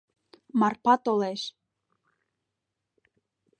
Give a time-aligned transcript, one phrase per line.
[0.59, 1.41] Марпа толеш.